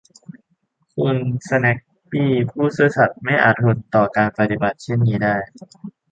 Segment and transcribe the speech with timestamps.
[0.95, 1.17] คุณ
[1.47, 5.35] สแนกส์บี้ผู้ซื่อสัตย์ไม่อาจทนต่อการปฏิบัติเช่นนี้ได้